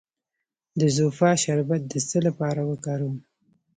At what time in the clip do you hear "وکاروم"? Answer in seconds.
2.69-3.15